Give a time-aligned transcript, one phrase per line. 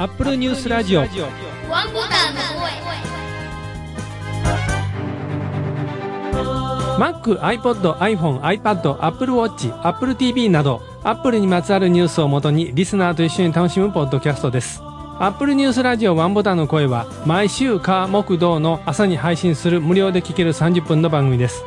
[0.00, 2.70] アップルニュースラジオワンボタンの声
[6.98, 14.82] Mac、iPod、iPhone、iPad、Apple Watch、Apple TV など Apple にまつわるニュースをもとにリスナーと一緒に楽しむポッドキャストです。
[15.20, 21.64] アップルニュースラジオワンボタンの声は毎週火木土の朝に配信する無料で聴ける30分の番組です。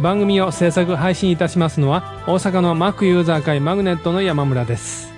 [0.00, 5.12] 番組を制作配信いたしますのは大阪の Mac ユーザー会マグネットの山村です。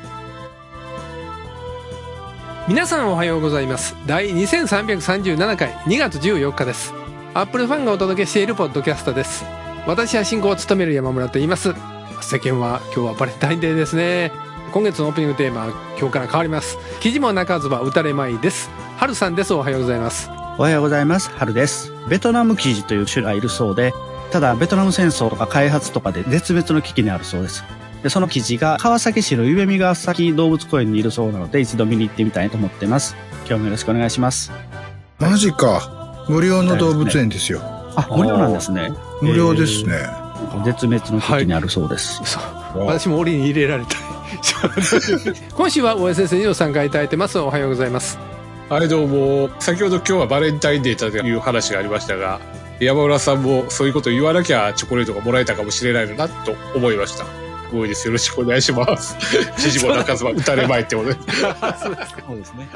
[2.66, 3.94] 皆さんおはようございます。
[4.06, 6.94] 第2337回2月14日です。
[7.34, 9.44] アップルファンがお届けしているポッドキャストです。
[9.86, 11.74] 私は進行を務める山村と言います。
[12.22, 14.32] 世間は今日はバレンタインデーですね。
[14.72, 16.78] 今月のオープニングテーマは今日から変わります。
[17.00, 18.70] 記事も泣かずば打たれまいです。
[18.96, 19.52] 春さんです。
[19.52, 20.30] おはようございます。
[20.56, 21.30] おはようございます。
[21.32, 21.92] 春です。
[22.08, 23.92] ベトナムキジという種がいるそうで、
[24.30, 27.64] ただベトナム戦争とか開発とかで絶滅の危機にあるそうです。
[28.02, 33.16] で、そのキジが川崎市の夢見ヶ崎動物公園にいるそうなので、一度見に行ってみたいと思っています。
[33.46, 34.52] 今日もよろしくお願いします。
[35.18, 36.26] マジか。
[36.28, 37.60] 無料の動物園ですよ。
[37.96, 38.92] あ、無料なんですね。
[39.20, 39.92] 無料ですね。
[40.64, 42.20] 絶滅の危機にあるそうです。
[42.24, 43.96] そう私も檻に入れられた
[45.54, 48.18] 今週 は大江先生にお参加いただいてますおはようございます
[48.68, 49.50] はい、どうも。
[49.58, 52.40] 先ほど今日はバレンタインデーという話がありましたが、
[52.80, 57.24] 山村さんもそういうこと言わなきゃチョコレートがもらえたかもしれないのなと思いました。
[57.24, 58.06] すごいです。
[58.08, 59.16] よろしくお願いします。
[59.58, 61.14] 指示も中ずば打たれまいってことで。
[61.78, 61.90] そ
[62.32, 62.68] うですね。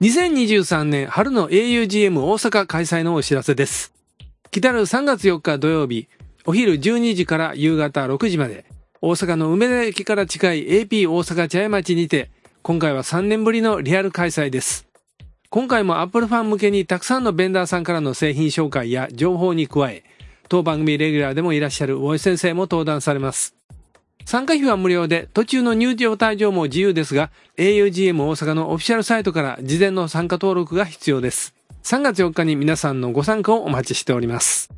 [0.00, 3.92] 2023年春の augm 大阪開催のお知らせです。
[4.50, 6.08] 来たる3月4日土曜日、
[6.46, 8.64] お昼12時から夕方6時まで、
[9.02, 12.30] 大阪の梅田駅から近い AP 大阪茶屋町にて、
[12.62, 14.88] 今回は3年ぶりのリアル開催です。
[15.50, 20.02] 今回も Apple ファン向けにたくさんのベンダーさんからの製品紹介や情報に加え、
[20.48, 23.59] 当番組レギュラーでもいらっしゃる大井先生も登壇されます。
[24.24, 31.54] 参加費は無料で、途中の入場退場も自由ですが、augm 大阪のオフィシャルサイトから事前の参加登録が必要です。
[31.82, 34.70] 3月4日に皆さんのご参加をお待ちしております。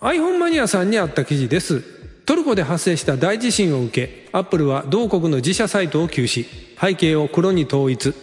[0.00, 1.82] iPhone マニアさんにあった記事です。
[2.24, 6.46] トルコで発生した大地震を受け、Apple は同国の自社サイトを休止、
[6.80, 8.14] 背景を黒に統一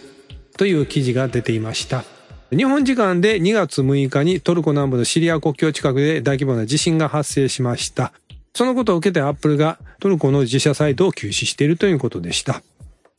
[0.56, 2.04] という記事が出ていました。
[2.50, 8.12] 日本時間で2月6日にトルコ南部のシリア国境近くで大規模な地震が発生しました。
[8.54, 12.62] そのことを受けてアップルがトルコの自社サイトを休止しているということでした。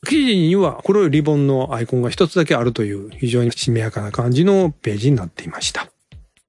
[0.06, 5.90] 記事には黒いリボンのアイコンが一つだけあるという非常にしめやかな感じのページになっていました。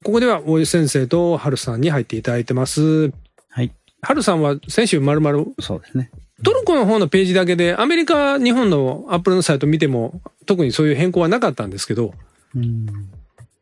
[0.03, 3.11] ここでは大江先生と春さんに入っていただいてます。
[3.49, 3.71] はい。
[4.01, 6.09] 春さんは先週丸々そうですね。
[6.43, 12.13] トルコの方のページだけでアメリカ、日本のアップルのサイト見ても特にそういう変更はなかったんですけど、
[12.55, 12.87] うん。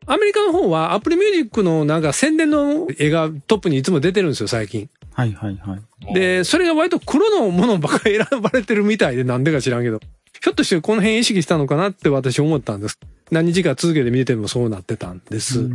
[0.06, 4.88] アメリカの方はアップルミュージックのなんか宣伝の絵がトップにいつも出てるんですよ、最近。
[5.12, 5.76] はいはいは
[6.10, 6.14] い。
[6.14, 10.00] で、それが割と黒のものばっかり選ばれてるみたいでなんでか知らんけど、
[10.42, 12.98] ひょっとしてこの辺意識したのかなって私思ったんです。
[13.30, 15.70] 何日か続けて見ててもそうなってたんです。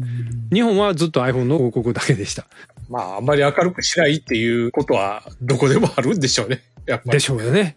[0.54, 2.46] 日本はずっと iPhone の広告だけでした。
[2.90, 6.64] まあ、あんまり明るくしないっていうことはどこでもあるんでしょうね。
[6.86, 7.12] やっぱり。
[7.12, 7.76] でしょうよね。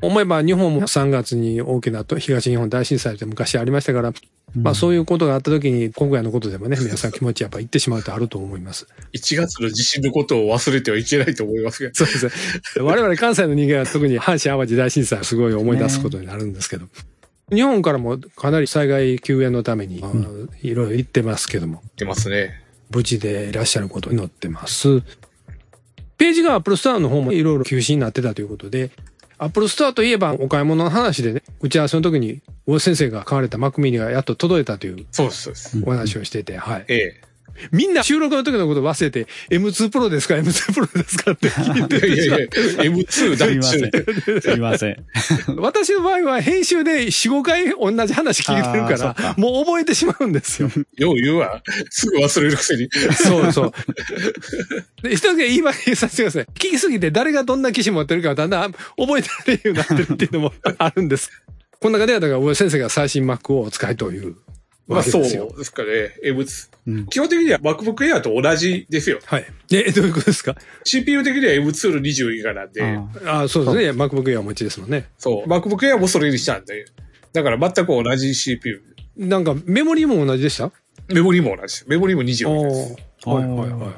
[0.00, 4.12] 思えば日本も3月に大きな東日本大震災って昔ありましたから、
[4.54, 8.86] まあそういうことがあった時に今回のことでもね、皆さん気持ちやっぱ言ってしまうとあると思います。
[9.12, 11.94] 1月の地震のことを忘れてはいけないと思いますけど。
[12.04, 12.82] そうですね。
[12.84, 16.86] 我々関西の人間は特に阪神淡路大震災をすごい思い出すことになるんですけど。
[17.50, 20.02] 日本からもかなり災害救援のために、
[20.62, 22.62] いろいろ行ってますけども、言ってますね。
[22.90, 25.02] 無事でいらっしゃることに載ってます。
[26.18, 28.90] ページが Apple Store の方もいろいろ休止になってたということで、
[29.38, 35.82] Apple Store といえばお買い物の話でね、打ち合わせの時に、大先生が買われた Mac mini がやっと届いたというそうです、そうです。
[35.84, 36.84] お話をしてて、はい。
[36.88, 37.27] ええ。
[37.72, 44.40] みんな収録の時のこと忘れて、M2 Pro ですか M2 Pro ですかって聞いていやいやいや、M2 すい大ません中。。
[44.40, 45.04] すいません。
[45.56, 50.70] 私の場合は編集で4、5回同じ話聞いてるからもう覚えてしまうんですよ。
[50.96, 51.62] よう言うわ。
[51.90, 52.88] すぐ忘れるくせに。
[53.14, 53.72] そうそう。
[55.02, 56.44] で、一つ言い訳させてください。
[56.54, 61.30] 聞きすぎて誰がどんな機種持ってるかだんだん覚えてられるようになってるっていうのもあるんです。
[61.80, 64.36] この中ではだから、先生が最新 Mac をお使いという
[64.88, 65.28] まあそうで
[65.64, 66.14] すかね。
[66.24, 66.68] M2。
[66.86, 69.18] うん基本的には MacBook Air と同じですよ。
[69.26, 69.46] はい。
[69.70, 73.90] え、どういうことですか？CPU 的には M2 の20ギガなんで、あああ、そうですね。
[73.90, 75.10] MacBook Air お持ちですもんね。
[75.18, 75.48] そう。
[75.48, 76.86] MacBook Air もそれにしたんで、
[77.34, 78.82] だから全く同じ CPU。
[79.18, 80.72] なんか、メモリーも同じでした？
[81.12, 81.84] メモリも同じ。
[81.86, 82.26] メモリも24
[82.68, 82.96] です。
[83.28, 83.92] はいはいはいはい。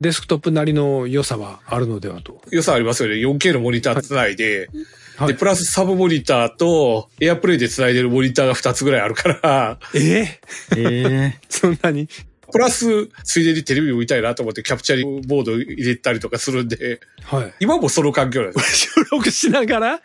[0.00, 2.40] デスクトップなりの良さはあるのではと。
[2.50, 3.16] 良さありますよね。
[3.16, 4.84] 4K のモニターつないで、はい
[5.26, 10.38] で、プラスサブモニターと、エアプレイでつないでるモニターが2つぐらいあるから、え え
[10.76, 12.08] ええそんなに
[12.50, 17.52] プラス、ついでにテレビを見たいなと思ってキャプチャリングボード入れたりとかするんで、はい。
[17.60, 18.76] 今もその環境なんです。
[18.88, 20.00] 収録しながら？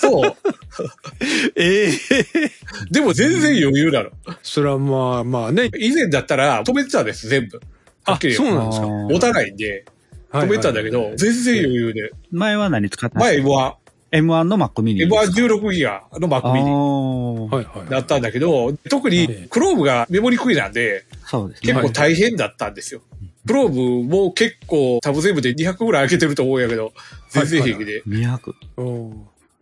[0.00, 0.36] そう。
[1.56, 1.92] ええ
[2.90, 4.10] でも全然余裕なの。
[4.42, 5.70] それはまあまあね。
[5.78, 7.58] 以前だったら止めてたんです、全部。
[8.04, 8.86] はっあきり、そうなんですか。
[8.86, 9.84] 持たないんで、
[10.32, 12.10] 止めてたんだけど、はい全然余裕で。
[12.30, 13.76] 前は何使ったんです前か
[14.12, 17.90] M1、M1 の Mac mini ですか？M116 ギガの Mac あ mini ーはいはい。
[17.90, 21.72] だったんだけど、特にはい Chrome がメモリ食いなんで、そうですね。
[21.72, 23.00] 結構大変だったんですよ。
[23.46, 26.92] Chrome も結構多分全部で200ぐらい開けてると思うんやけど、
[27.30, 28.02] 全然平気で。
[28.04, 28.54] 200。
[28.76, 29.14] おー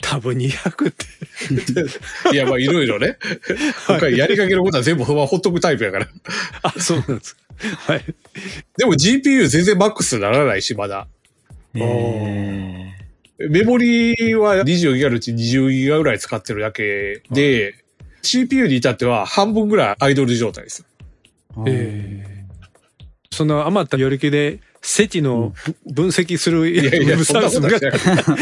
[0.02, 2.32] 多分200って。
[2.32, 3.18] いや、まあいろいろね。
[3.86, 6.08] 他にやりかけることは全部ほっとくタイプやから。
[6.62, 7.42] あ、そうなんですか。
[7.92, 8.04] はい。
[8.78, 11.06] でも GPU 全然マックスにならないし、まだ。
[11.74, 12.90] え
[13.48, 17.74] メモリは24ギガのうち20ギガぐらい使ってるだけで、
[18.22, 20.84] CPU に至っては半分ぐらいアイドル状態です。
[21.56, 22.40] ーええ
[23.32, 25.54] その余った寄り気で、セチの
[25.86, 28.36] 分析するいやいや、ウェブそんサービスが。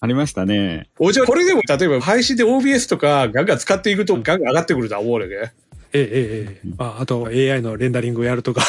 [0.00, 0.88] ありましたね。
[0.98, 5.52] おじゃこれでも例えば配信で OBS とかガンガン使っていくとガンガン上がってくるとは思うんだけどね。
[5.92, 8.64] ええええええああと AI のレンダリングをやるとか。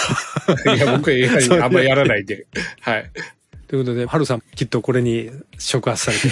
[0.75, 2.45] いや、僕は AI あんまりやらないんで。
[2.81, 3.09] はい。
[3.73, 6.27] ということで、ハルさんきっとこれに触発されて、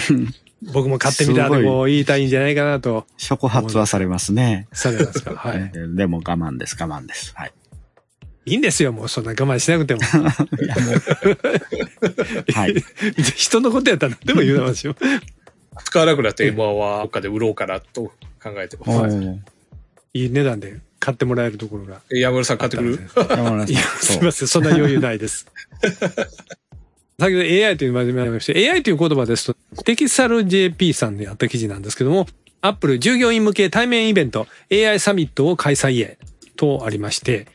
[0.72, 4.68] 僕も買ってみたでも言いたいんじゃないかなと触発はされますね。
[4.72, 5.34] されますか。
[5.34, 5.72] はい。
[5.74, 7.32] えでも我慢です、我慢です。
[7.34, 7.52] はい。
[8.46, 10.02] いいんですよ、もうそんな我慢しなくても。
[12.54, 12.76] はい。
[13.34, 14.94] 人のことやったら何でも言うてますよ。
[15.84, 18.90] 使わなくなって M1 はどっかで売ろうかなと考えてます。
[18.92, 19.40] はい
[20.14, 22.02] いい値段で買ってもらえるところが。
[22.14, 23.00] え山村さん買ってくる？
[23.16, 25.48] 山村さんいや、すいません、そんな余裕ないです。
[27.18, 32.26] 先ほど AI というまでありまして AI という言葉ですと、テキサル JP さんでやった記事なんですけども、
[32.60, 36.18] アップル従業員向け対面イベント AI サミットを開催へ
[36.56, 37.46] とありまして、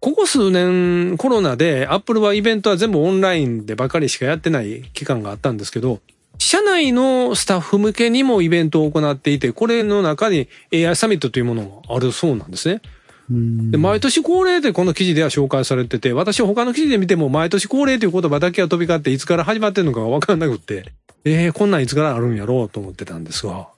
[0.00, 6.00] ここ数年コロナでアップルはイベントは全部オンラインでばかりしかやってない期間があったんですけど、
[6.38, 12.82] 社内のスタッフ向けにもイベントを行っていて、これの中に AI サミットというものがあるそうなんですね。
[13.30, 20.92] うんで、毎年恒例でこの記事では紹介されてて、私他の記事で見ても毎年恒例という言葉だけは飛び交っていつから始まってるのかがわかんなくって、
[21.24, 23.68] えー、こんなんいつからあるんやろうと思ってたんですが、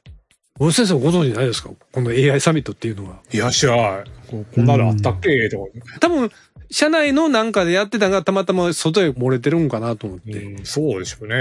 [0.58, 1.70] 大先生ご存知ないですか？
[1.93, 3.19] この AI サミットっていうのは。
[3.32, 4.04] いや、知らない。
[4.31, 5.48] ここんなのあったっけ？
[5.50, 5.70] とか。
[6.00, 6.31] 多分、
[6.70, 11.34] 社内のなんかでやってたのがたまたま外へ漏れてるんかなと思って、うん、そうでしょうね。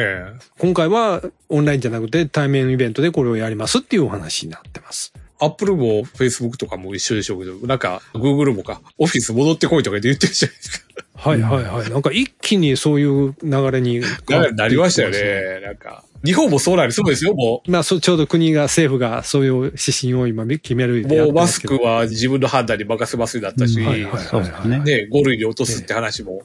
[0.59, 5.13] 今回はオンラインじゃなくて対面イベントでこれをやりますっていうお話になってます。
[5.39, 10.85] アップルも Facebook とかも一緒でしょうけど、なんか Google もか、オフィス戻ってこいとか言ってるじゃないですか。
[11.15, 11.89] はいはいはい。
[11.89, 14.07] なんか一気にそういう流れにね
[14.53, 15.61] なりましたよね。
[15.65, 16.03] なんか。
[16.23, 24.79] 日本もそうなりそうですよ、もまあ、そちょうど国が、政府がそういう指針を今決めるもうマスクは自分の判断に任せますになったし、うんはいはいそうですね。
[24.79, 26.41] ね、5類に落とすって話も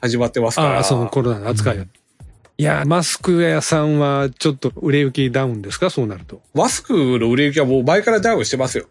[0.00, 0.76] 始まってますから。
[0.76, 1.84] ああ、そのコロナの扱いを。
[2.60, 5.88] いや、マスク屋さんはちょっと売れ行きダウンですか？
[5.88, 6.42] そうなると。
[6.52, 8.84] マスクの売れ行きはもう前からダウンしてますよ。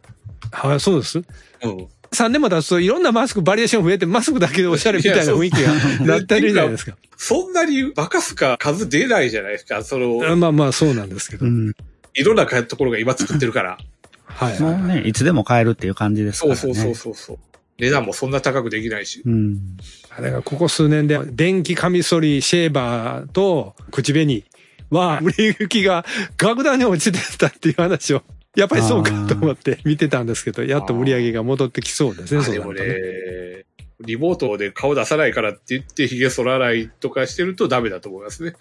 [0.52, 1.20] はい、そうです？
[1.20, 1.88] うん。
[2.10, 5.74] 3年も経つといろんなマスクバリエーション増えて、マスクだけでおしゃれみたいな雰囲気が
[6.04, 6.98] なってるじゃないですか。
[7.16, 9.84] そんなにバカすか数出ないじゃないですか。
[9.84, 11.46] その、まあまあ、そうなんですけど。
[11.46, 11.72] うん。
[12.16, 13.78] いろんなところが今作ってるから。
[14.26, 14.60] はい。
[14.60, 16.60] もうね、いつでも買えるっていう感じですからね。
[16.60, 17.40] そうそうそうそうそう。
[17.80, 19.22] 値段もそんな高くできないし。
[19.26, 19.78] うん。
[19.78, 19.84] だ
[20.18, 24.44] からここ数年で電気カミソリ、シェーバーと口紅
[24.90, 26.06] は売れ行きが
[26.38, 28.24] 格段に落ちてたっていう話を、
[28.56, 32.88] やっぱりそうかと思って見てたんですけど、やっと売り上げが戻ってきそうですね、そうなるとね。
[32.88, 33.66] ね、
[34.02, 38.56] リモートで顔出さないからって言って髭剃らないとかしてるとダメだと思いますね。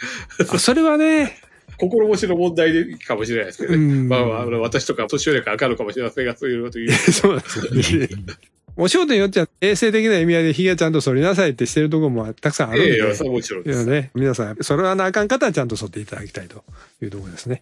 [0.52, 1.37] あそれはね、
[1.78, 3.78] 心持ちの問題でかもしれないですけどね。
[3.78, 6.90] うんまあまあ、私とか年寄りからわかるかもしれませんが、そういうこと言う。
[7.12, 7.48] そうなんで
[7.82, 8.08] すよね。
[8.80, 12.90] お仕事によっちゃ衛生的な意味合いで髭ちゃんと剃りなさいってしてるところもたくさんあるんで。
[12.90, 13.85] ええいや、それはもちろんです。
[13.85, 16.64] ね、皆さん、それはなあかん方はちゃんと剃っていただきたいと
[17.02, 17.61] いうところですね。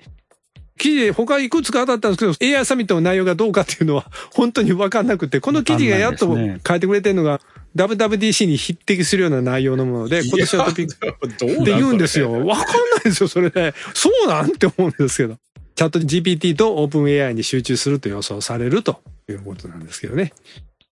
[0.79, 7.41] 記事、他いくつか当たったんですけど、AI サミットの内容がどうかっていうのは本当に分かんなくて、この記事がやっとわかんないですね書いてくれてるのが、
[7.77, 12.33] WWDC に匹敵するような内容のもので、今年のトピックって言うんですよ。
[12.45, 13.73] わかんないですよ、それね。
[13.95, 15.39] そうなんって思うんですけど。
[15.77, 20.33] チャット GPT とオープン AI に集中すると予想されるということなんですけどね。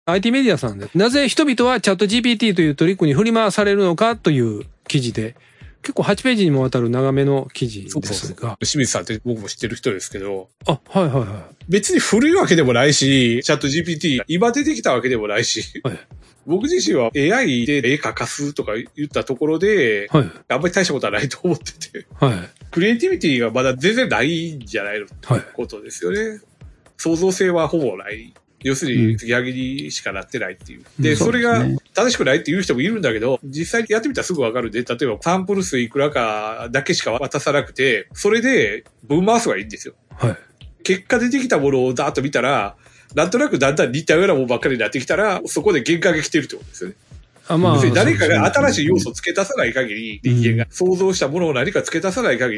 [0.06, 5.36] IT メディアさんで、なぜ人々はチャット GPT というトリックに振り回されるのかという記事で、
[5.84, 8.58] 結構8ページにもわたる長めの記事そうですが。
[8.60, 16.00] 清水さんって僕も知ってる人ですけど、あ、はいはいは別に古いわけでもないし、チャット GPT 今出てきたわけでもないし、はい
[16.48, 20.08] 僕自身は AI で絵描かすとか言ったところで、い。
[20.08, 20.32] はい。
[20.48, 22.34] あんまり大したことはないと思ってて、はい。
[22.72, 25.06] クリエイティビティがまだ全然ないんじゃないの？
[25.24, 25.42] はい。
[25.54, 26.42] ことですよね。
[26.98, 28.34] 創造性はほぼない。
[28.64, 29.54] 要するに、継ぎはぎ
[29.84, 30.84] にしかなってないっていう。
[31.00, 39.94] で、うんそれが正しくないっていう人もいるんだけど、実際やってみたらすぐわかるんで、例えばサンプル数いくらかだけしか渡さなくて、それで分回すはいいんですよ。
[40.16, 40.38] はい。
[40.84, 42.76] 結果出てきたものをざーっと見たら、
[43.16, 46.96] なんとなくだんだん似たようなものばっかりになってきたら、そこで限界が来てるってことですよね。
[47.54, 47.86] あ、まあ。
[47.94, 49.04] 誰かが新しい要素。
[49.04, 52.58] 素を付け足さない限り、人間が想像したものを何か付け足さない限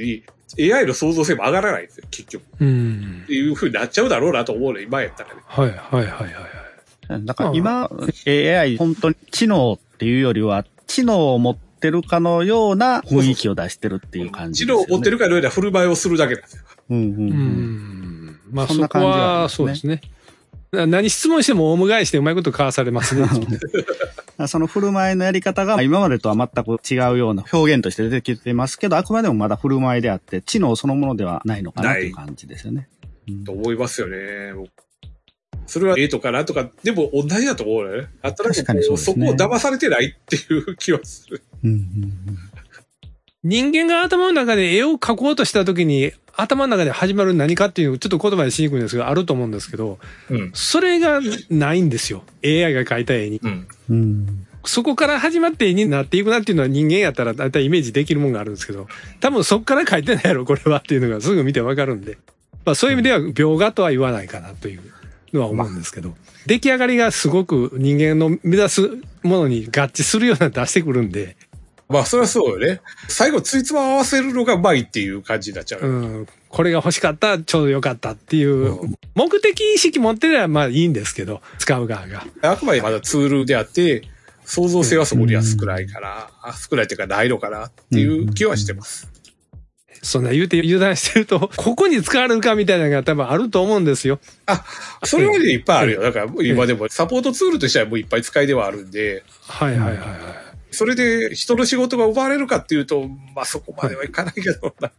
[0.58, 2.44] り、AI の創造性も上がらないんですよ、結局。
[2.60, 3.28] うんっ。
[3.28, 5.42] ていう風になっちゃうだろうなと思うね、今やったらね。
[5.46, 7.26] はいはいはいはい。
[7.26, 7.90] だから今、
[8.28, 14.86] AI 本当に知能っていうよりは、知能を持ってるかのような雰囲気を出してるっていう感じ知ですよね。
[14.88, 16.64] 能を持ってるかのような振る舞いをするだけなんですよ。
[16.90, 17.30] うんうんううん。
[17.30, 18.40] ん。
[18.52, 20.02] まあそこそんな感じはそうですね。
[20.72, 23.28] な何質問してもオウム返してうまいこと交わされますね。
[24.48, 32.88] その振る舞いのやり方が今までとは全く違うような表現として出てきてますけど、あくまでもまだ振る舞いであって、知能そのものではないのかなという感じですよね。
[33.30, 34.54] うんと思いますよね。
[35.66, 38.08] それは絵とかなんとか、でも同じだと思うね。
[38.22, 41.42] あったら確かにそうですねそこを騙されてないっていう気はする。
[41.64, 41.88] うんうん
[43.46, 50.00] 人間が頭の中で絵を描こうとした時に、頭の中で始まる何かっていう、ちょっと言葉でしにくいんですが、あると思うんですけど、
[50.30, 50.52] うん。
[50.54, 52.24] それがないんですよ。
[52.44, 53.40] AI が描いた絵に。
[53.90, 54.46] うん。
[54.66, 58.88] そこから始まって絵になっていくなっていうのは人間やったら大体イメージできるもんがあるんですけど、
[59.20, 62.18] 多分そこから描いてないやろ、これはっていうのがすぐ見てわかるんで。
[62.66, 64.82] まあそういう意味では描画とは言わないかなという
[65.34, 68.90] のは思うんですけど、出来上がりがすごく人間の目指す
[69.22, 71.36] ものに合致するような出してくるんで、
[71.94, 72.82] まあ、それはそうよね。
[73.08, 75.82] 最後、ついつま合わせるのがうまいっていう感じになっちゃう。
[75.82, 82.26] うん、これが欲しかった、ちょうどよかったっていう、うん目的意識持ってればまあいいんですけど、使う側が。
[82.42, 84.02] あくまでまだツールであって、
[84.44, 89.14] 創造性はそこには少ないから、あ少ないっていうかないのかなっていう気はしてます。
[90.02, 94.20] そんな言うて油断してると、 ここに使われるかみたいなのが多分あると思うんですよ。
[94.46, 94.66] あ、
[95.04, 96.02] それはね、いっぱいあるよ。
[96.02, 100.43] だから今でもサポートツールとしてはもういっぱい使いではあるんで、はいはいはいはい。
[100.74, 104.92] それで人の仕事が奪われるかっていうと、 まあそこまではいかないけどな。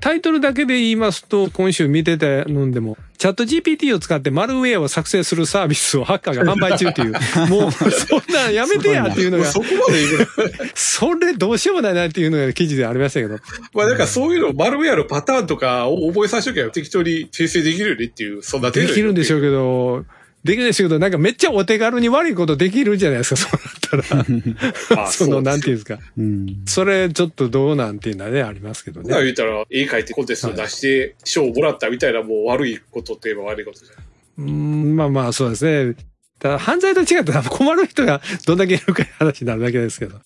[0.00, 7.12] タイトルだけで言いますと、今週見てたのでも、チャット GPT を使ってマルウェアを作成するサービスをハッカーが販売中っていう、
[7.50, 13.38] もうそんなんやめてやっていうのがそ、こまでそれどうしようもないなっていうのが記事でありましたけど、
[13.74, 19.42] まあだからそういうの、マルウェアのパターンとかを覚えさせときゃ適当に生成できるよねっていう、そんな程で度きるんでしょうう。
[19.42, 20.04] けど、
[20.44, 24.96] できるんでしょうけど、なんかめっちゃお手軽に悪いことできるじゃないですか、そうなったら。
[24.96, 25.98] ま あその、なんていうんうですか。
[26.16, 29.08] うんそれちょっとどうなんていうのはね、ありますけどね。
[29.24, 34.04] 言ったら、絵描いてコンテスト出して、賞をもらったみたいなもう悪いことって言えば悪いことじゃない。
[34.38, 35.94] うん、まあまあそうですね。
[36.38, 40.20] ただ犯罪と違って困る人がどんだけいるかいう話になるだけですけど。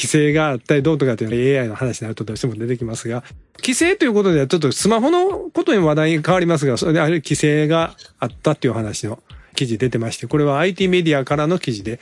[0.00, 3.22] 規制があったりどうとかっていうのは AI の話になるとどうしても出てきますが、
[3.60, 9.22] 規制ということでちょっとスマホのことに話題変わりますが、それであれ規制があったっていう話の
[9.54, 12.00] 記事出てまして、これは IT メディアからの記事で、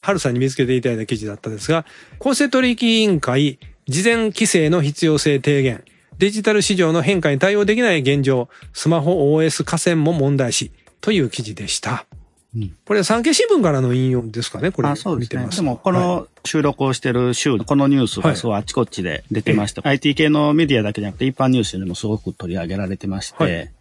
[0.00, 1.84] 春さんに見つけていただいた記事だったんですが、
[2.18, 5.84] 公正取引委員会事前規制の必要性提言、
[6.18, 12.06] デジタル市場の変化に対応できない現状、スマホ OS 河川も問題視という記事でした。
[12.54, 12.76] うん。
[12.84, 14.88] これ産経新聞からの引用ですかねこれ。
[14.88, 15.46] あそうですね。
[15.48, 16.00] でも、こはい。
[16.00, 19.86] の収録をしてる週、このニュースがすごいあちこちで出てました。
[19.86, 23.72] IT 系のメディアだけじゃなくて、一般ニュースでもすごく取り上げられてまして、はい。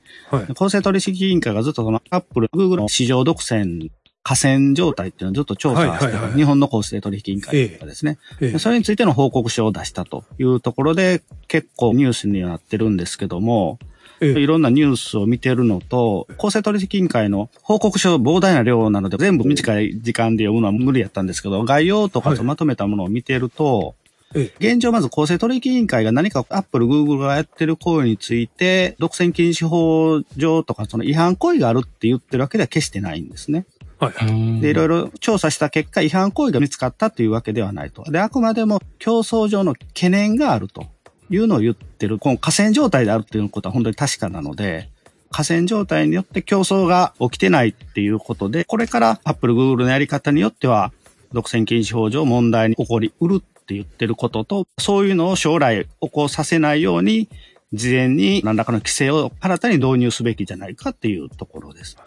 [0.42, 0.54] はい。
[0.56, 3.90] 公正取引委員会がずっとその、アップル、グーグルの市場独占、
[4.24, 6.38] 河川状態っていうのをずっと調査してる、はいはいはい。
[6.38, 8.60] 日本の公正取引委員会とかですね、ええ。
[8.60, 13.91] それについての報告書を出したというところで、結構ニュースにはなってるんですけども、ええ
[14.22, 33.66] いろんなニュースを見てるのと、公正取引委員会の報告書膨大な量なので、全部短い時間で読むのは無理やったんですけど、概要とかとまとめたものを見てると、ええ現状まず公正取引委員会が何かアップル、グーグルがやってる行為について、独占禁止法上とかその違反行為があるって言ってるわけでは決してないんですね。
[34.00, 34.62] はい。
[34.62, 38.04] で、いろいろ調査した結果、違反行為が見つかったというわけではないと。
[38.10, 40.88] で、あくまでも競争上の懸念があると
[41.32, 42.20] いうのを言ってる。
[42.20, 44.90] この河川状態であるっていうことは本当に確かなので、
[45.32, 50.92] 河川状態によって競争が起きてないっていうことで、これからアップル、グーグルのやり方によっては、
[51.32, 57.30] 独占禁止法上問題に起こりうるって言ってることと、そういうのを将来起こさせないように、
[57.72, 61.98] 事前に何らかの規制を新たに導入すべきじゃないかっていうところです。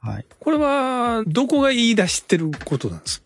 [0.00, 0.24] はい。
[0.40, 3.25] これは、どこが言い出してることなんですど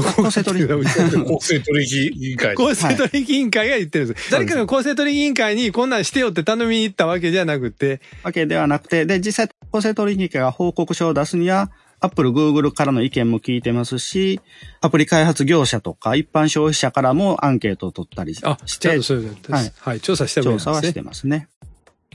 [0.00, 2.54] 公正取引言ってるんですか公正取引委員会。
[2.54, 4.30] 公正取引委員会が言ってるんです。
[4.30, 11.70] 誰かが公正取引委員会にこんなんしてよって頼みに行ったわけじゃなくて、わけではなくて、で、実際、公正取引委員会が報告書を出すには、
[12.00, 14.40] アップル、グーグルからの意見も聞いてますし、
[14.80, 19.52] アプリ開発業者とか一般消費者からもアンケートを取ったりしあ、ちゃんてと、そういうのです。
[19.52, 20.00] はいはい。
[20.00, 20.72] 調査してもいいんですね。
[20.72, 21.48] 調査はしてますね。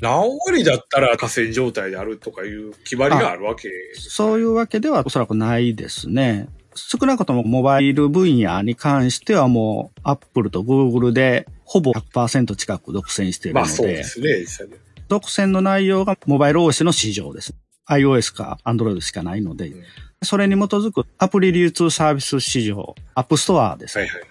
[0.01, 6.50] 何割だったら寡占状態であるとかいう決まりがあるわけですそういうわけではおそらくないですね。
[6.77, 14.77] 少なくともモバイル分野に関してはもう、アップルとグーグルでほぼ100%近く独占しているまあので、そうですね、実際ね。
[15.07, 17.53] 独占の内容がモバイル OS の市場です。
[17.89, 19.84] iOS か Android しかないので、うん
[20.24, 24.00] それに基づくアプリ流通サービス市場、アップストアです。
[24.00, 24.22] はいはい。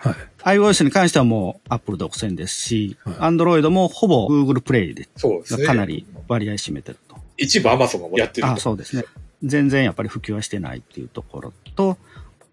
[0.43, 0.59] はい。
[0.59, 5.65] iOS に関してはもう Apple 独占ですし、はい Android もほぼ Google Play でそうですね。
[5.65, 7.17] かなり割合占めてると。
[7.37, 8.55] 一部アマゾンがやってると。
[8.55, 9.05] あそうですね。
[9.45, 11.99] 全然やっぱり普及はしてないっていうところと、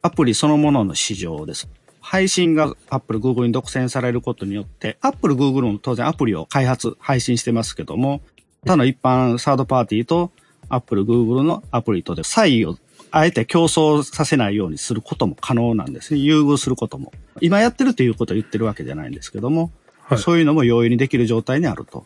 [0.06, 1.70] アプリそのものの市場です。
[2.02, 8.22] 配信が Apple、Google に独占されることによって、Apple、Google も当然アプリを開発、配信してますけども、
[8.66, 10.32] 他の一般サードパーティーと
[10.68, 12.78] Apple、Google のアプリとで差異を
[13.12, 16.20] あえて競争させないようにすることも可能なんですね。
[16.20, 17.14] 優遇することも。
[17.40, 22.06] 今やってるということを言ってるわけじゃないんですけども、はいそういうのも容易にできる状態にあると。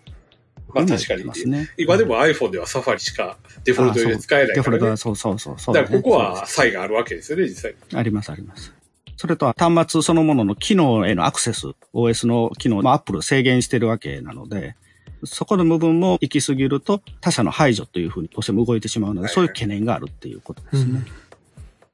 [0.79, 1.69] まあ確かにね。
[1.77, 4.97] 今でも iPhone ではサファリしかデフォルトで使えないからねデフォルトは。
[4.97, 7.97] そうそうそうそうだね、だからここは差異があるわけですよね、実際に。
[7.97, 8.73] あります、あります。
[9.17, 14.75] それとは端末そのものの機能へのアクセス、OS の機能、まあ、Apple 制限してるわけなので、
[15.23, 21.03] そこの部分も行き過ぎると他社の排除というふうにどうしても動いてしまうので、はいはいそういう懸念があるっていうことですね。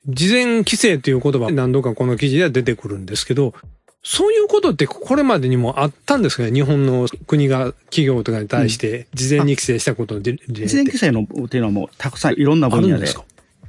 [0.06, 3.54] 事前規制という言葉何度かこの記事では出てくるんですけど、
[4.04, 6.52] そういうことってこれまでにもあったんですかね？
[6.52, 10.68] 日本の国が企業とかに対して事前に規制したことの例って。
[10.68, 13.08] 事前規制のっていうのはもうたくさんいろんなあ分野で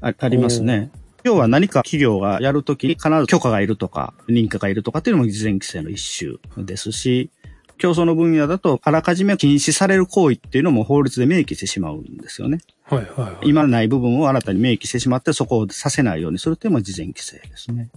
[0.00, 0.90] ありますね。
[1.22, 7.30] 要は何か企業がやるときに必ず許可がいるとか、認可がいるとかっていうのも事前規制の一種ですし、
[7.78, 12.58] 競争の分野だとあらかじめ禁止される行為っていうのも法律で明記してしまうんですよね。
[12.82, 13.48] はいはいはい。
[13.48, 17.88] 今ない部分を新たに明記してしまってそこをさせないようにするっていうのも事前規制ですね。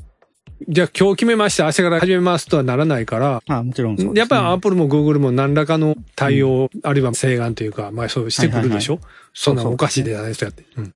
[0.68, 4.12] じゃあ今日決めました、明日から始めますとはならないから、まあもちろんね。
[4.16, 9.00] やっぱりアップルもグーグルも何らかの対応、あるいは請願というか、まあそうしてくるでしょ、
[9.34, 10.66] そんなおかしいでないですかって。
[10.77, 10.94] うん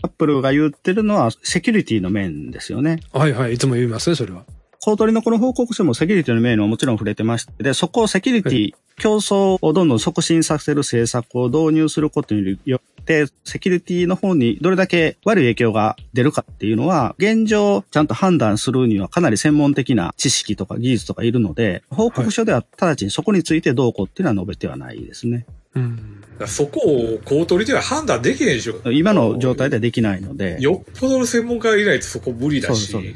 [0.00, 3.00] アップルが言ってるのはセキュリティの面ですよね。
[3.12, 4.44] はいはい、いつも言いますね、それは。
[4.80, 25.46] 公取のこの報告書もセキュリティの面にももちろん触れてまして、で、そこをセキュリティ、競争をどんどん促進させる政策を導入することによって、セキュリティの方にどれだけ悪い影響が出るかっていうのは、現状ちゃんと判断するにはかなり専門的な知識とか技術とかいるので、報告書では直ちにそこについてどうこうっていうのは述べてはないですね。
[25.74, 26.22] うん。
[26.46, 28.92] そこを公取では判断できないでしょ。
[28.92, 30.56] 今の状態ではできないので。
[30.60, 32.86] よっぽどの専門家がいないとそこ無理だし。
[32.92, 33.12] そうそう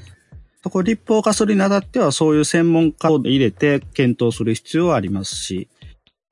[0.70, 5.68] こを立法化するにあたっては、そういう専門家を入れて検討する必要はありますし、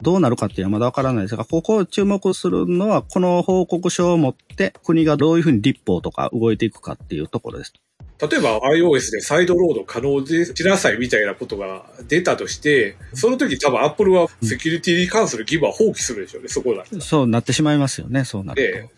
[0.03, 7.75] どうなるかっていうのはまだわからないですが、ここを注目するのは、この報告書をもって国がどういうふうに立法とか動いていくかっていうところです。
[8.21, 16.85] 例えば iOS でサイドロード可能でしなさいみたいなことが出たとして、その時多分 Apple はセキュリティに関する義務は放棄するでしょうね、そこだ。
[17.01, 18.91] そうなってしまいますよね、そうなるで、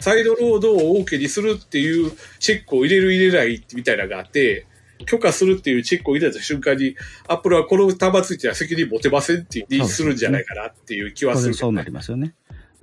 [0.00, 4.66] サイドロードを OK にするっていうチェックを入れる入れないみたいなのがあって、
[5.06, 6.96] 許可するっていうチェックを入れた瞬間に、
[7.28, 11.28] Apple はこの端末には責任持てませんっていうにするんじゃないかなっていう気と。
[11.28, 12.34] はする、当然そうなりますよね。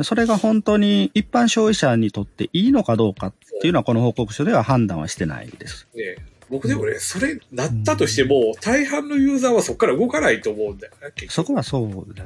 [0.04, 5.88] それが本当に一般消費者にとっていいのかどうかっていうのはこの報告書では判断はしてないです。
[5.96, 6.18] ね。
[6.50, 11.28] 僕でもね、それなったとしても、大半のユーザーはそこから動かないと思うんだよね。
[11.30, 12.26] そこはそうだ。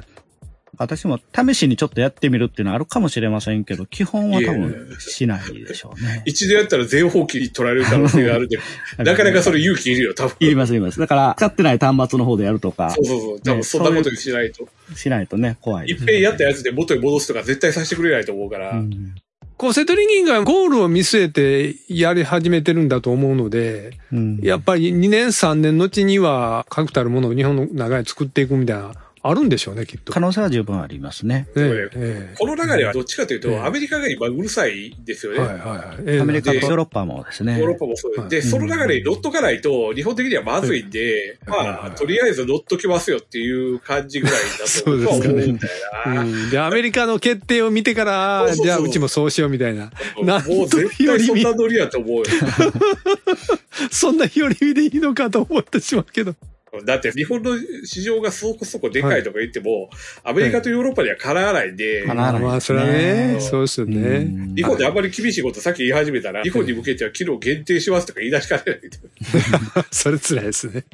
[0.78, 6.22] 私も試しにちょっとやってみるっていうのはあるかもしれませんけど、基本は多分しないでしょうね。
[6.26, 8.58] 一度やったら全放棄に取られる可能性があるんで、
[8.96, 10.36] なかなかそれ勇気いるよ、多分。
[10.40, 10.98] いります、いります。
[10.98, 13.40] だから、使ってない端末の方でやるとかそう、そうそう。
[13.40, 14.66] 多分そんなことにしないと。
[14.96, 15.88] しないとね、怖い。
[15.88, 18.70] いっぺんやったやつで元に戻すとか絶対させてくれないと思うから。
[18.72, 19.14] うん
[19.62, 28.92] こう、セトリングがゴールを見据えてやり始めてるんだと思うので、うんやっぱり2年3年後には確たるものを日本の中に作っていくみたいな、
[29.24, 30.12] あるんでしょうね、きっと。
[30.12, 31.46] 可能性は十分ありますね。
[31.56, 35.38] ええそうねええこの流れはどっちかというええと、アメリカが今うるさいんですよね。
[35.38, 36.20] はいはいはいええ。
[36.20, 37.58] アメリカとでヨーロッパもですね。
[37.58, 46.20] ヨーロッパもそうはいで、その流れに乗っとかないと、日本的にはまずいんで、はいまあ、とりあえず乗っときますよっていう感じぐらいだと思うんだよな。
[46.22, 49.92] うん、で、アメリカの決定を見てから、そうそうそうじゃあうちもそうしようみたいな。
[50.16, 52.24] もう絶対そんなノリやと思うよ。
[53.90, 56.34] そんな寄り見でいいのかと思ってしまうけど。
[56.86, 57.50] だって日本の
[57.84, 59.90] 市場がそこそこでかいとか言っても、
[60.24, 64.00] アメリカとヨーロッパにはかなわないんで、かなわないまあ、それはね、そうですよね。
[64.00, 68.78] うん日本であんまり厳しいことさっき言い始めたら、日本に向けては機能限定しますとか言い出しかねない。
[69.90, 70.84] それ辛いですね。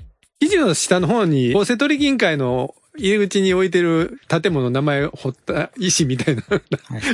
[0.41, 6.61] 記事の下の方に、公正取引委員会の入り口に置いてる建物の名前を彫った石みたいな、こ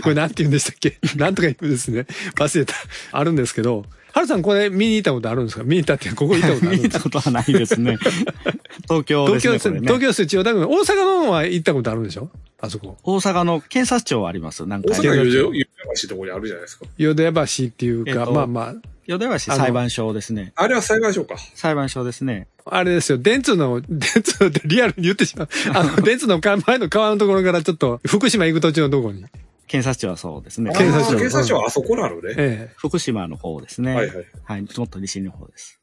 [0.09, 0.98] れなんて言うんでしたっけ？
[1.16, 2.07] なんとか言うんですね。
[2.37, 2.74] 忘れた。
[3.12, 5.64] あるんですけど、はるさんこれ見に行ったことあるんですか？
[5.64, 6.98] 見に行ったって、ここ行ったことあるん見ですか？
[6.98, 7.98] たことはないですね。
[8.88, 9.59] 東京ですね。
[9.59, 10.61] 東京ね東京です、千代田区。
[10.61, 12.31] 大阪の方は行ったことあるんでしょ？
[12.61, 12.96] あそこ。
[13.03, 14.64] 大阪の検察庁はあります？
[14.66, 15.59] なんか大阪有料橋
[16.05, 16.87] のところにあるじゃないですか。
[16.96, 18.74] 淀屋橋っていうか、えっとまあまあ、
[19.07, 20.53] 淀屋橋裁判所ですね。
[20.57, 21.37] あれは裁判所か。
[21.55, 22.46] 裁判所ですね。
[22.66, 25.48] あれですよ、電通の、 電通ってリアルに言ってしまう。
[25.74, 29.24] あの、電通の前の川のところからちょっと、福島行く途中のところに。
[29.66, 30.72] 検察庁はそうですね。
[30.72, 32.35] 検察庁察庁はあそこなのね。
[32.37, 32.74] ええ。
[32.77, 33.94] 福島の方ですね。
[33.94, 34.27] はいはい。
[34.44, 34.62] はい。
[34.62, 35.79] もっと西の方です。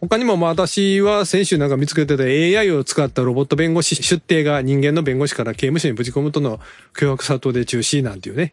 [0.00, 6.60] 他にもまあ私は先週なんか見つけてた AI を使ったロボット弁護士出廷が人間の弁護士から刑務所にぶち込むとの
[6.94, 8.52] 脅迫殺到で中止なんていうね、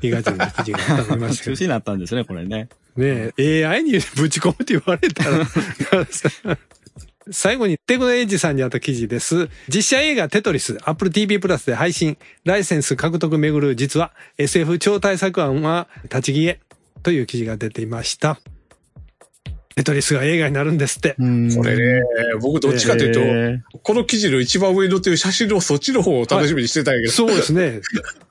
[0.00, 2.68] 言いがちな記事がありましたけど 中止になったんですね、これね。
[2.96, 5.46] ねえ、AI にぶち込むって言われたら、
[7.30, 9.48] 最後にテクノエイジさんにあった記事です。
[9.68, 16.60] 実写映画テトリス、Apple TV プラスで配信、ライセンス獲得めぐる実は SF 超大作案は立ち消え
[17.02, 18.40] という記事が出ていました。
[19.74, 21.10] テトリスが映画になるんですって。
[21.16, 22.02] これね、
[22.40, 27.12] 僕どっちかというと、えこの記事の一番上に載ってる写真のそっちの方を楽しみにしてたんやけど。
[27.12, 27.82] そうですね。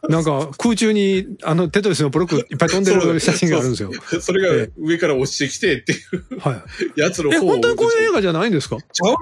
[0.09, 3.91] なんか空中にあのテトリスのブロックいっぱい飛んでる写真があるんですよ。
[4.21, 5.95] それが上から落ちてきてってい
[6.35, 6.63] うは
[6.97, 6.99] い。
[6.99, 7.49] やつのえ、方を。
[7.49, 8.77] 本当にこういう映画じゃないんですか？
[8.91, 9.17] ちゃうよ。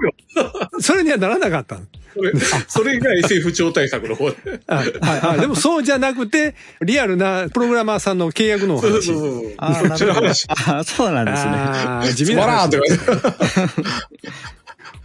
[0.80, 1.82] それにはならなかったの？
[2.14, 2.32] それ、
[2.68, 4.36] それが SF 超大作の方で。
[4.68, 5.40] あはいはい。
[5.40, 8.90] でもそうじゃなくて、リアルなプログラマーさんの契約のお話。
[8.90, 9.54] そうそうそう。
[9.58, 10.46] あそ話。
[10.48, 11.50] あ、そうなんですね。
[11.52, 13.36] あー 地味なわらー話とか。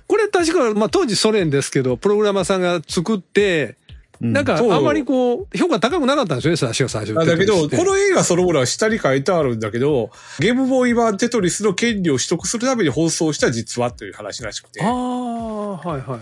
[0.07, 3.78] これ確か、まあ当時ソ連ですけど、プログラマーさんが作って、うん
[4.21, 7.17] なんかあんまりこう、評価高くなかったんですよね、最初、最初。
[7.17, 14.81] あだけど、この映画そのものは下に書いてあるんだけど、ゲームボーイ版テトリスの権利を取得するために放送した実話という話らしくて。
[14.83, 16.19] あっあ、はいはいはい。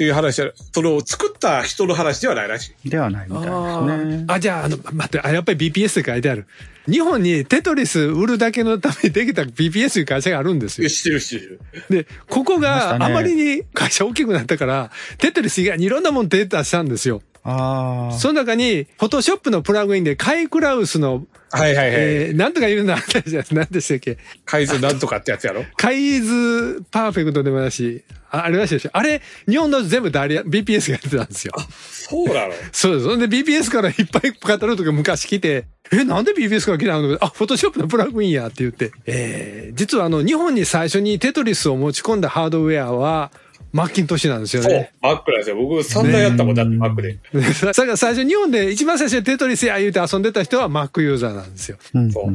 [0.00, 2.88] ていう話は、その作った人の話ではないらしい。
[2.88, 4.32] ではないみたいですあねー。
[4.32, 6.46] あ、じゃあ、あの、待って、あ、やっぱり BPS って書いてある。
[6.88, 10.88] 日本にテトリス売るだけのためにできた BPS という会社があるんですよ。
[10.88, 11.60] 知ってる知ってる。
[11.90, 17.20] で、ここがあまりに会社大きくなったから、テトリス以外にいろんなもん手出したんですよ。
[17.42, 18.18] ああ。
[18.18, 21.96] その中に、フォトショップのプラグインでカイクラウスの、はいはいはい。
[21.96, 22.96] えー、なんとかいるんだ、
[23.52, 24.18] 何でしたっけ？
[24.44, 31.54] 改造なんとかってやつやろカイズパーフェクトでもだし、あありましたでしょあれ、日本の全部ダリア、BPS がやってたんですよ。
[31.80, 32.52] そうなの？
[32.70, 33.04] そうです。
[33.04, 37.18] そんで BPS からいっぱいカタログとか昔来て、え、なんで BPS から来たの？
[37.20, 38.92] あ、フォトショップのプラグインやって言って。
[39.06, 43.32] えー、実はあの、日本に最初にテトリスを持ち込んだハードウェアは、
[43.72, 44.92] マッキントッシュなんですよそうね。。
[45.00, 45.56] マックなんですよ。
[45.56, 47.18] 僕散々やったもんだって、マックで。
[47.54, 51.78] それから最初日本で一番最初にテトリスや言うて遊んでた人は Mac ユーザーなんですよ。
[51.94, 52.32] うんそう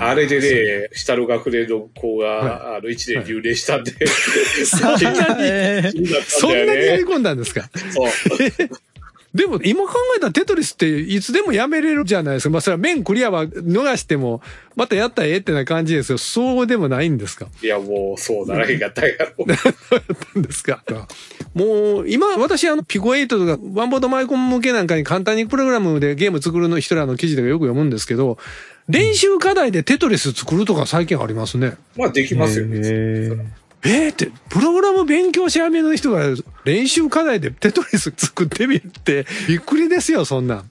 [0.00, 3.92] あれでね、下の学年の子が、あの、一年留年したんで、
[4.64, 4.96] そんな
[5.92, 6.74] に、 そんな。
[6.74, 7.70] にやり込んだんですか？
[7.94, 8.10] そう。
[9.36, 12.50] でも今考えたらテトリスっていつでもやめれるじゃないですか。
[12.50, 14.40] まあそれは面クリアは逃しても、
[14.76, 16.18] またやったらええってな感じですよ。
[16.18, 19.44] そうでもないんですかいや、もう、そうならへんかったんやろ。
[20.34, 20.82] なんですか
[21.54, 28.38] もう、今、私、あの、ピコ8とか、ワンボードマイコン向けなんかに簡単にプログラムでゲーム作るの人らの記事とかよく読むんですけど、
[28.88, 31.74] 練習課題でテトリス作るとか最近ありますね。
[31.96, 32.66] まあ、できますよ。
[32.68, 36.22] えーえー、って、プログラム勉強しやめの人が
[36.64, 40.70] 練習課題でテトリス作ってみるって、びっくりですよ、そんなん。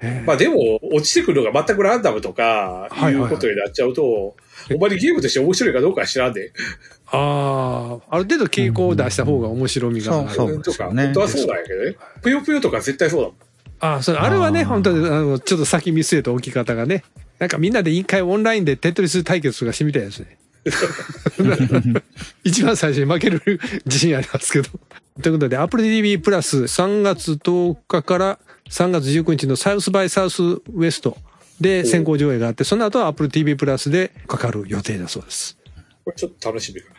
[0.00, 4.02] えーまあでも、落ちてくるのが全くランダムとか、はいうことになっちゃうと、
[4.68, 6.52] ほんまにゲームとして面白いかどうかは知らんで。
[7.06, 10.30] ああ、ある程度傾向を出した方が面白みがある。
[10.30, 11.96] そうそうとか、本当はそうなんやけどね。
[12.22, 13.36] ぷよぷよとか絶対そうだもん。
[13.78, 17.04] ああ、それ、あれはね、本当に、あの、ちょっと先見据えた置き方がね。
[17.38, 20.38] なんかみんなで一回オンラインでテトリス対決とかしてみたいですね。
[22.44, 24.68] 一番最初に負ける自信ありますけど。
[25.22, 28.38] ということで、Apple TV プラス3月10日から
[28.70, 31.16] 3月19日のサウスバイサウスウエスト
[31.60, 35.56] で先行上映があって、その後は Apple TV プラスでかかる予定だそうです。
[36.04, 36.96] これちょっと楽しみかな。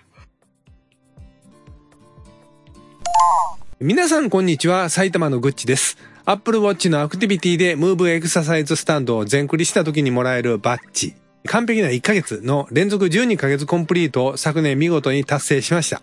[3.79, 5.97] 皆さんこんにちは、埼玉のグッチです。
[6.25, 11.13] Apple Watch のアクティビティで Move エクササイズスタンドを全クリした時にもらえるバッジ。
[11.47, 16.01] 完璧な1ヶ月の連続12ヶ月コンプリートを昨年見事に達成しました。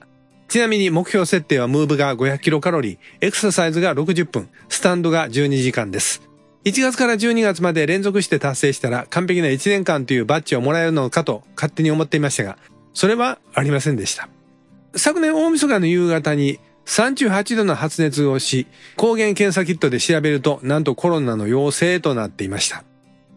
[0.48, 6.22] ちなみに目標設定は Move が500キロカロリー、エクササイズが60分、スタンドが12時間です。
[6.64, 12.57] 1月から12月まで連続して達成したら完璧な1年間というバッジをもらえるのかと勝手に思っていましたが、
[12.94, 14.28] それはありませんでした。
[14.96, 22.85] 昨年大晦日の夕方に38度の発熱をし、抗原検査キットで調べると、なんとコロナの陽性となっていました。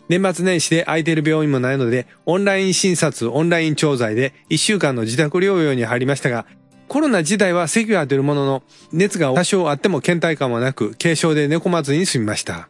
[0.09, 6.45] 年末年始で空いている病院もないので、オンライン診察、オンライン調剤で1週間の自宅療養に入りましたが、
[6.87, 12.69] コロナ自体は咳は出るものの、熱が多少あっても倦怠感はなく、軽症で寝込まずに済みました。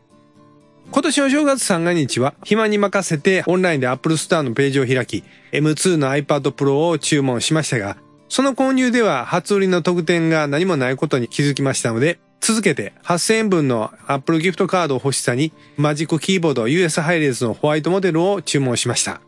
[0.90, 7.98] 今年の正月三が日は、暇に任せてオンラインで Apple Store のページを開き、M2 の iPad Pro を注文しましたが、
[8.30, 19.22] その購入では初売りの特典が何もないことに気づきましたので、続けて8000円分の Apple ギフトカードを欲しさに、マジックキーボード US ハイレーズのホワイトモデルを注文しました。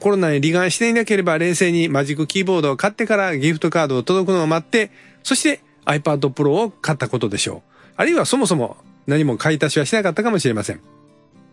[0.00, 4.90] コロナに罹患していなければ冷静にマジックキーボードを買ってからギフトカードを届くのを待って、
[5.22, 7.70] そして iPad Pro を買ったことでしょう。
[7.96, 10.80] あるいはそもそも何も買い足しはしなかったかもしれません。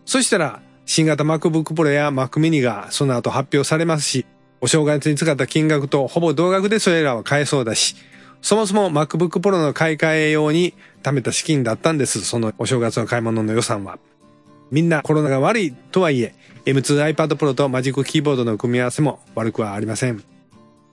[0.04, 4.26] そしたら、新型 MacBook Pro や Mac mini がその後発表されますし、
[4.60, 7.96] お正月に使った金額とほぼ同額でそれらは買えそうだし、
[8.42, 13.98] そもそも MacBook Pro の買い替え用に貯めた資金だったんです、そのお正月の買い物の予算は。
[14.70, 20.22] みんなコロナが悪いとはいえ、M2 iPad Pro とマジックキーボードの組み合わせも悪くはありません。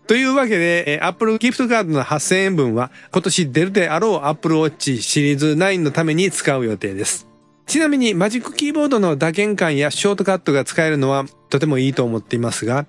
[0.05, 7.27] というわけで、Apple ギフトカードの8000円分は今年出るであろう Apple Watch シリーズ9のために使う予定です。
[7.65, 12.87] ちなみにマジックキーボードの打鍵感やショートカットが使えるのはとてもいいと思っていますが、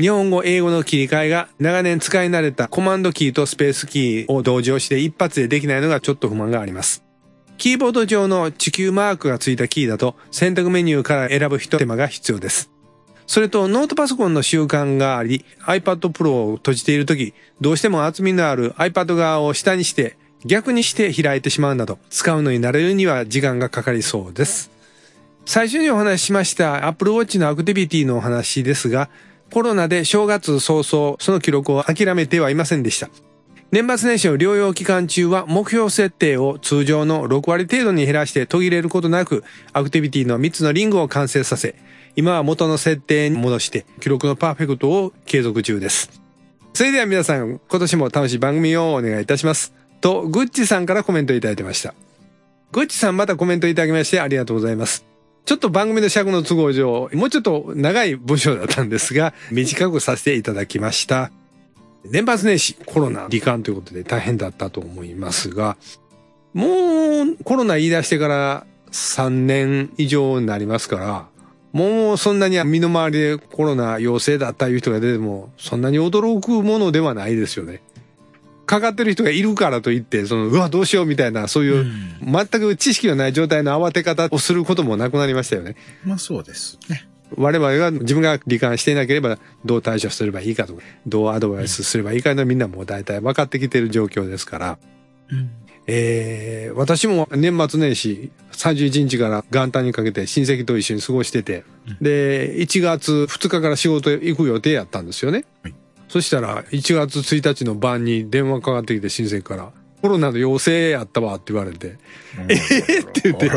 [0.00, 7.04] 日本語、英語の切り替えが長年使い慣れたコマンドキーとスペースキーを同時押しで一発でできないのがちょっと不満があります。
[7.58, 12.70] キーボード上の地球マークがついたキーだと選択メニューから選ぶ一手間が必要です。
[13.26, 24.70] それとノートパソコンの習慣があり iPad Pro を閉じているとき、どうしても厚みのある iPad 側を下にして逆にして開いてしまうなど使うのに慣れるには時間がかかりそうです。
[25.44, 29.10] 最初にお話ししました Apple Watch のアクティビティのお話ですが、
[29.50, 33.08] コロナで正月早々その記録を諦めてはいませんでした。
[33.72, 41.76] 年末年始の療養期間中は目標設定を通常の6割程度に減らして途切れることなくアクティビティの3つのリングを完成させ、
[42.16, 46.20] 今は元の設定に戻して記録のパーフェクトを継続中です。
[46.72, 49.72] それでは皆さん、今年も楽しい番組をお願いいたします。
[50.00, 51.94] と、グッチさんからコメントいただいてました。
[52.72, 55.09] グッチさんまたコメントいただきましてありがとうございます。
[55.44, 61.30] ちょっと番組の尺の都合上、もうちょっと長い文章だったんですが、短くさせていただきました。
[62.04, 65.76] 年末年始、コロナ罹患ということで大変だったと思いますが、
[66.54, 66.66] も
[67.22, 71.26] うコロナ言い出してから3年以上になりますから、
[71.72, 77.82] もうそんなに身の回りでコロナ陽性だったいう人が出ても、そんなに驚くものではないですよね。
[78.70, 81.90] かかってる人がいるからといって、その、うわ、どうしようみたいな、そういう、
[82.22, 85.74] 全く知識がない状態の慌て方をすることもなくなりましたよね。
[86.04, 87.08] まあそうですね。
[87.36, 94.78] 我々が自分が罹患していなければどう対処すればいいかとか、どうアドバイスすればいいかのみんなもう大体分かってきてる状況ですから、
[95.32, 95.50] うん。
[95.88, 101.64] えー、私も年末年始31日から元旦にかけて親戚と一緒に過ごしてて、
[102.00, 105.44] で、1月2日から仕事行く予定やったんですよね。
[105.64, 105.74] はい
[106.10, 109.70] そしたら1月1日の晩に電話かかってきて親戚から、
[110.02, 111.98] コロナの陽性やったわって言われて、
[112.48, 112.54] え
[113.00, 113.48] って言って。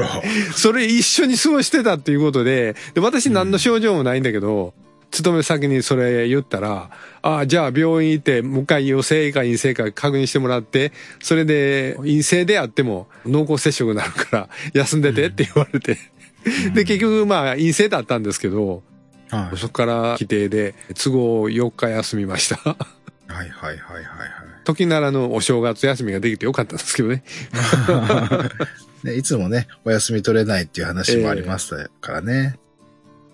[0.53, 4.75] それ一緒に過ごしてたっていうことで、で私何の症状もないんだけど、
[5.09, 6.91] 勤め先にそれ言ったら、
[7.23, 15.97] ああ、じゃあ病院行って、もう一回陽性か陰性か確認してもらって、それで陰性であっても濃厚接触になるから休んでてって言われて。
[16.75, 18.83] で、結局まあ陰性だったんですけど、
[19.37, 22.57] はいそこから規定で都合4日休みました。
[22.57, 24.03] はいはいはいはい
[24.63, 27.23] 時ならぬお正月休みができてよかったんですけどね。
[27.51, 28.49] は
[29.03, 29.07] い。
[29.07, 32.57] ね、いつもね、お休み取れないっていう話もありましたからね。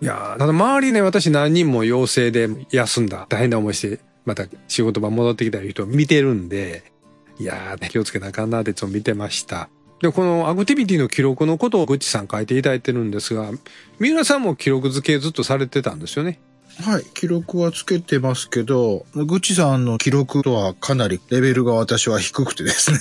[0.02, 6.92] いやーただ周りね、私何人も陽性で休んだ、大変な思いして、また仕事場戻ってきた人を見てるんで、
[7.38, 9.70] いやー気をつけなあかんなっていつも見てました。
[10.02, 13.52] で、このアクティビティの記録のことをグッチさん書いていただいてるんですが、
[14.00, 16.40] 三浦さんも記録付けずっとされてたんですよね。
[16.82, 17.04] はい。
[17.14, 23.00] 記録はつけてますけど、グッチさんの記録とはかなりレベルが私は低くてですね。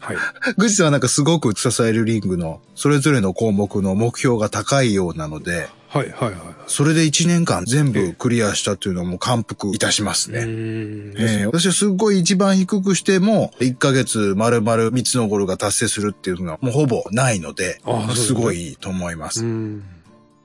[0.00, 0.16] はい。
[0.56, 6.40] グッチさんはなんかすごく支えるリングのそれぞれの項目の目標が高いようなので、はい、はい、はい。
[6.68, 10.44] それで1年間全部クリアしたというのも感服いたしますね。
[10.44, 11.14] ん。
[11.18, 17.80] えー私はすっごい一番低くしても、1ヶ月丸々3つのゴールが達成するっていうのがもうほぼないので
[18.14, 19.44] すごいいいと思います。
[19.44, 19.82] うん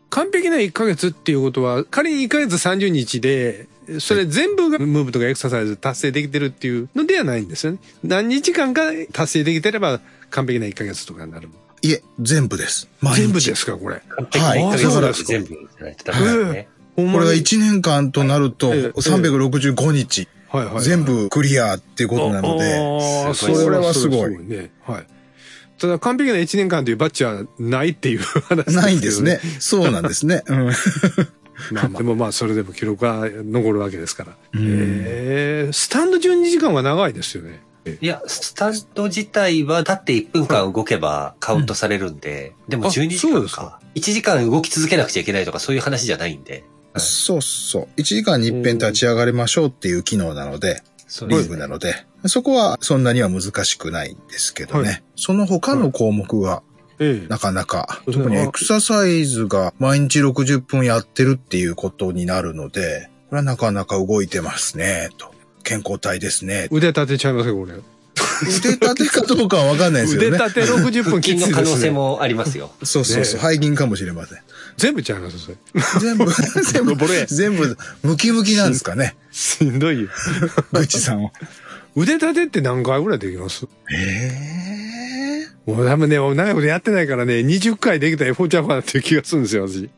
[0.09, 3.67] 完璧な1ヶ月っていうことは、仮に1ヶ月30日で、
[3.99, 7.79] それ全部がムーブとかエクササイズ達成できてるっていうのではないんですよね。
[8.01, 11.49] 何日間か達成できてれば完璧な1ヶ月とかになる。
[11.81, 12.89] いえ、全部です。
[13.01, 14.01] 毎日全部ですか、これ。
[14.09, 15.55] 完璧な1ヶはい月まで全部
[16.95, 20.81] これが1年間となるとええ365日はいはい。
[20.81, 24.71] 全部クリアっていうことなので、それはすごいごいね。
[24.85, 25.07] はい。
[25.77, 29.39] ただ完璧な1年間というバッジはないっていう話ですけどないんですね。。
[29.59, 30.43] そうなんですね。
[30.47, 30.65] うん。
[31.71, 34.37] まあまあ、でもまあそれでも記録は残るわけですから。
[34.53, 34.61] うん
[35.05, 37.61] えー、スタンド12時間は長いですよね。
[38.01, 43.79] いや、スタンド自体は立って1分間動けばカウントされるんで、でもあ12時間か。
[43.95, 46.63] 1時間動き続けなくちゃいけないとかそういう話じゃないんで。
[46.93, 47.87] はいそうそう。
[47.97, 54.89] 1時間に一遍立ち上がれましょうっていう機能なので、リーそうですねグなので、そこはそんなには難しくないんですけどね。
[54.89, 56.61] はいその他の項目が
[56.99, 65.34] ええなかなか、そうですね特にエクササイズが毎日60分やってるっていうことになるので、これはなかなか動いてますね、と。
[65.65, 66.69] 健康体ですね。
[66.71, 67.73] 腕立てちゃいますよ、これ。
[68.43, 70.27] 腕立てかどうかはわかんないですよね。
[70.27, 71.91] 腕立て60分筋の可能性ね。
[71.91, 72.71] もありますよ。
[72.83, 73.41] そうそうそう。
[73.41, 74.39] ね背筋かもしれません。
[74.77, 75.57] 全部ちゃいます、それ。
[76.01, 76.25] 全部、
[76.71, 76.95] 全部
[77.27, 79.15] 全部、ムキムキなんですかね。
[79.31, 80.09] しんどいよ。
[80.73, 81.31] ぐちさんは。
[81.95, 83.65] 腕立てって何回ぐらいできます？
[83.93, 89.89] えもう多分ね、長いことやってないからね、20回できたらエフォーチャーファーっていう気がするんですよ、私。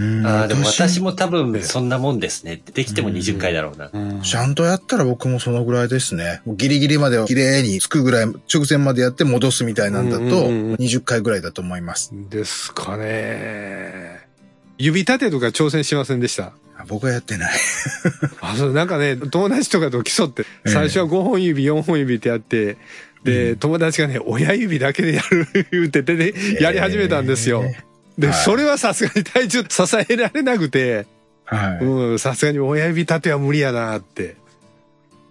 [0.00, 1.10] ーああ、でも私も。
[1.10, 2.60] も多分そんなもんですね。
[2.74, 3.90] できても20回だろうな。
[4.22, 6.40] ちゃんとやったら僕もそのぐらいですね。
[6.44, 10.36] もうギリギリまで綺麗につくぐらい、直前までやって戻すみたいなんだと、うんうん
[10.72, 12.10] うん20回ぐらいだと思います。
[12.30, 14.20] ですかね。
[14.78, 16.52] 指立てとか挑戦しませんでした？
[16.78, 17.52] あ僕はやってない。
[18.40, 22.78] あ、そう、なんかね、友達とかと競って、ええ最初は5本指、4本指ってやって、
[23.24, 27.62] で、友達がね、親指だけでやる言うててね、やり始めたんですよ。
[28.20, 31.06] で、はいそれはさすがに体重 支えられなくて、
[31.44, 31.84] はい。
[31.84, 34.36] うん、さすがに親指立ては無理やなって。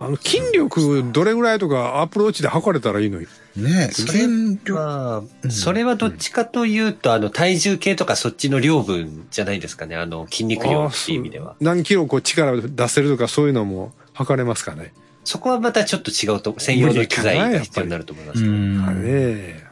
[0.01, 3.27] あの、筋力どれぐらいとかアプローチで測れたらいいのに。
[3.57, 4.73] ねえ、それ筋力。
[4.73, 9.95] まあ、うんそれはどっちかというと、あの、体重計とかそっちの量分じゃないですかね。
[9.95, 11.55] あの、筋肉量っていう意味では。
[11.59, 14.93] 何キロこう力を出せるとかそういうのも測れますかね。
[15.25, 18.53] そこはまたちょっと違うと、専用の機材が必要になると思いますけど。
[18.53, 19.68] んあれね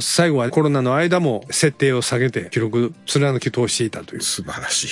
[0.00, 4.22] 最後はコロナの間も設定を下げて記録貫き通していたという。
[4.22, 4.88] 素晴らしい。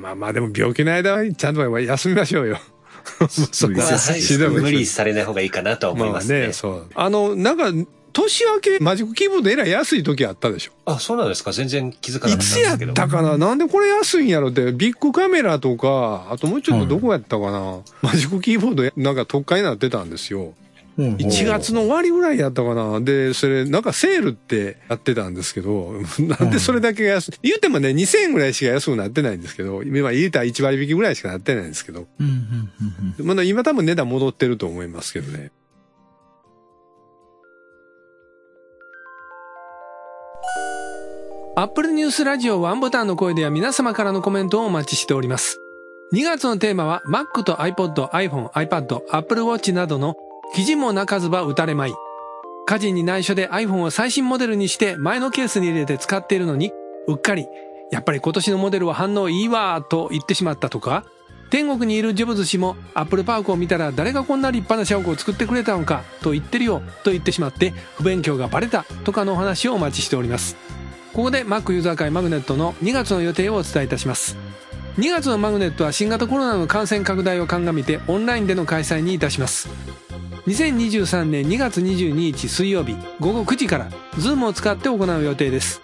[0.00, 2.58] まあまあでも病気の間はちゃんと休みましょうよ。
[3.28, 6.48] そこまあ、ははいしんどいもん無理されない方がいいかなとは思いますね。
[6.48, 6.86] ね、そう。
[6.94, 7.72] あの、なんか、
[8.12, 10.72] 年明けマジックキーボードえらい安い時あったでしょ？
[10.84, 11.52] あ、そうなんですか？
[11.52, 12.92] 全然気づかないかったんつやっですけど。
[12.94, 13.38] たかな？
[13.38, 20.54] なんでこれ安いんやろって、ビッグカメラとか、あともうちょっとどこやったかな、マジックキーボードなんか特価になってたんですよ。
[21.00, 35.50] 1月の終わりぐらいやったかなで、それ、なんかセールってやってたんですけど、 なんでそれだけが安い、言うてもね、2000円ぐらいしか安くなってないんですけど、今言うたら1割引きぐらいしかなってないんですけど、うんうんうんうんまだ今多分値段戻ってると思いますけどね。
[41.56, 45.58] アップルニュースラジオワンボタンの声では皆様からのコメントをお待ちしております。
[46.12, 50.16] 2月のテーマは Mac と iPod、iPhone、iPad、Apple Watch などの
[50.54, 51.92] 記事も泣かずば打たれまい。
[52.66, 56.72] 家事に内緒で iPhone を最新モデルにして前のケースに入れて使っているのに、
[57.06, 57.46] うっかり、
[57.90, 61.04] やっぱり今年のモデルは反応いいわーと言ってしまったとか、
[61.50, 70.56] 天国にいるジョブズ氏もアップルパークを見たら誰がこんな立派な社屋を作ってくれたのかと言ってるよと言ってしまって不勉強がバレたとかのお話をお待ちしております。
[71.12, 74.36] ここで Mac ユーザー会マグネットの2月の予定をお伝えいたします。
[74.98, 79.68] 2月のマグネットは新型コロナの感染拡大を鑑みてオンラインでの開催にいたします。
[80.50, 85.80] 2023年2月22日水曜日午後9時から Zoom を使って行う予定です。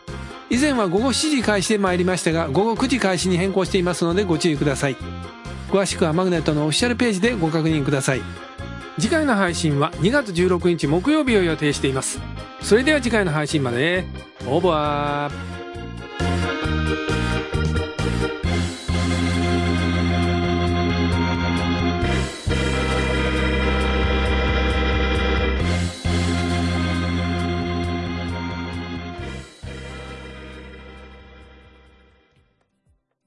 [0.50, 4.96] 以前は午後7時開始で参りましたが午後9時開始に変更していますのでご注意ください。
[5.70, 8.22] 詳しくはマグネットのオフィシャルページでご確認ください。
[8.98, 12.20] 次回の配信は2月16日木曜日を予定しています。
[12.60, 14.04] それでは次回の配信まで。
[14.48, 15.55] オーバー